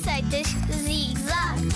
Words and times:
Receitas 0.00 0.46
Zig-Zag. 0.72 1.68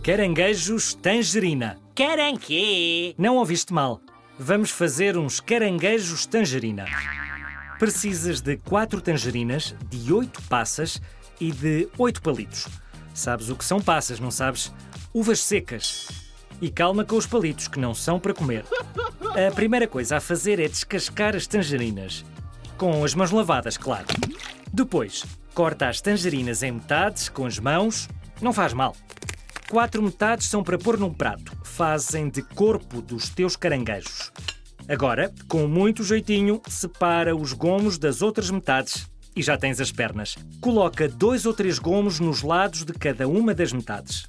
Caranguejos 0.00 0.94
tangerina. 0.94 1.76
Caranquê! 1.92 3.16
Não 3.18 3.34
ouviste 3.34 3.72
mal. 3.72 4.00
Vamos 4.38 4.70
fazer 4.70 5.18
uns 5.18 5.40
caranguejos 5.40 6.24
tangerina. 6.24 6.84
Precisas 7.80 8.40
de 8.40 8.56
4 8.58 9.00
tangerinas, 9.00 9.74
de 9.90 10.12
8 10.12 10.40
passas 10.42 11.02
e 11.40 11.50
de 11.50 11.88
8 11.98 12.22
palitos. 12.22 12.68
Sabes 13.12 13.50
o 13.50 13.56
que 13.56 13.64
são 13.64 13.80
passas, 13.80 14.20
não 14.20 14.30
sabes? 14.30 14.72
Uvas 15.12 15.40
secas. 15.40 16.06
E 16.62 16.70
calma 16.70 17.04
com 17.04 17.16
os 17.16 17.26
palitos, 17.26 17.66
que 17.66 17.80
não 17.80 17.92
são 17.92 18.20
para 18.20 18.32
comer. 18.32 18.64
A 19.20 19.52
primeira 19.52 19.88
coisa 19.88 20.18
a 20.18 20.20
fazer 20.20 20.60
é 20.60 20.68
descascar 20.68 21.34
as 21.34 21.48
tangerinas. 21.48 22.24
Com 22.76 23.02
as 23.02 23.14
mãos 23.14 23.30
lavadas, 23.30 23.78
claro. 23.78 24.06
Depois, 24.70 25.24
corta 25.54 25.88
as 25.88 26.02
tangerinas 26.02 26.62
em 26.62 26.72
metades 26.72 27.30
com 27.30 27.46
as 27.46 27.58
mãos. 27.58 28.06
Não 28.40 28.52
faz 28.52 28.74
mal. 28.74 28.94
Quatro 29.70 30.02
metades 30.02 30.46
são 30.46 30.62
para 30.62 30.76
pôr 30.76 30.98
num 30.98 31.12
prato. 31.12 31.56
Fazem 31.64 32.28
de 32.28 32.42
corpo 32.42 33.00
dos 33.00 33.30
teus 33.30 33.56
caranguejos. 33.56 34.30
Agora, 34.86 35.32
com 35.48 35.66
muito 35.66 36.04
jeitinho, 36.04 36.60
separa 36.68 37.34
os 37.34 37.54
gomos 37.54 37.96
das 37.96 38.20
outras 38.20 38.50
metades 38.50 39.08
e 39.34 39.42
já 39.42 39.56
tens 39.56 39.80
as 39.80 39.90
pernas. 39.90 40.36
Coloca 40.60 41.08
dois 41.08 41.46
ou 41.46 41.54
três 41.54 41.78
gomos 41.78 42.20
nos 42.20 42.42
lados 42.42 42.84
de 42.84 42.92
cada 42.92 43.26
uma 43.26 43.54
das 43.54 43.72
metades. 43.72 44.28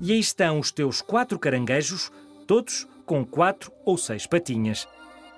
E 0.00 0.12
aí 0.12 0.18
estão 0.18 0.58
os 0.58 0.72
teus 0.72 1.00
quatro 1.00 1.38
caranguejos, 1.38 2.10
todos 2.48 2.86
com 3.06 3.24
quatro 3.24 3.72
ou 3.84 3.96
seis 3.96 4.26
patinhas. 4.26 4.88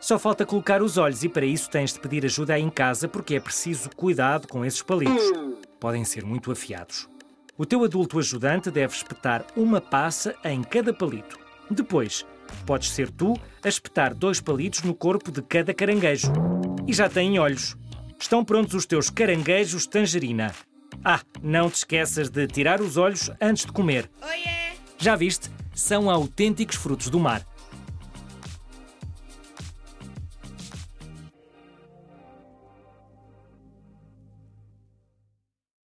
Só 0.03 0.19
falta 0.19 0.45
colocar 0.45 0.83
os 0.83 0.99
olhos 0.99 1.23
e 1.23 1.29
para 1.29 1.47
isso 1.47 1.71
tens 1.71 1.93
de 1.93 2.01
pedir 2.01 2.25
ajuda 2.25 2.55
aí 2.55 2.63
em 2.63 2.69
casa 2.69 3.07
porque 3.07 3.37
é 3.37 3.41
preciso 3.41 3.89
cuidado 3.95 4.49
com 4.49 4.65
esses 4.65 4.83
palitos. 4.83 5.31
Podem 5.79 6.05
ser 6.05 6.25
muito 6.25 6.51
afiados. 6.51 7.09
O 7.57 7.65
teu 7.65 7.85
adulto 7.85 8.19
ajudante 8.19 8.69
deve 8.69 8.93
espetar 8.97 9.47
uma 9.55 9.81
passa 9.81 10.35
em 10.45 10.61
cada 10.65 10.93
palito. 10.93 11.39
Depois, 11.71 12.27
podes 12.67 12.91
ser 12.91 13.13
tu 13.13 13.39
a 13.63 13.69
espetar 13.69 14.13
dois 14.13 14.41
palitos 14.41 14.83
no 14.83 14.93
corpo 14.93 15.31
de 15.31 15.41
cada 15.41 15.73
caranguejo. 15.73 16.33
E 16.85 16.93
já 16.93 17.09
têm 17.09 17.39
olhos. 17.39 17.77
Estão 18.19 18.45
prontos 18.45 18.75
os 18.75 18.85
teus 18.85 19.09
caranguejos 19.09 19.87
tangerina. 19.87 20.53
Ah, 21.05 21.21
não 21.41 21.71
te 21.71 21.77
esqueças 21.77 22.29
de 22.29 22.49
tirar 22.49 22.81
os 22.81 22.97
olhos 22.97 23.31
antes 23.41 23.65
de 23.65 23.71
comer. 23.71 24.11
Oiê! 24.21 24.73
Já 24.99 25.15
viste? 25.15 25.49
São 25.73 26.11
autênticos 26.11 26.75
frutos 26.75 27.09
do 27.09 27.21
mar. 27.21 27.47